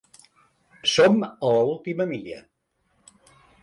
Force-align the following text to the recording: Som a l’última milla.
Som 0.93 1.21
a 1.27 1.53
l’última 1.61 2.11
milla. 2.15 2.43